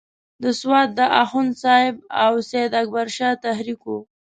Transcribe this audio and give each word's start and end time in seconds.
د 0.43 0.45
سوات 0.61 0.89
د 0.99 0.99
اخوند 1.21 1.51
صاحب 1.61 1.95
او 2.23 2.33
سید 2.49 2.71
اکبر 2.81 3.07
شاه 3.17 3.39
تحریک 3.45 3.79
وو. 3.85 3.99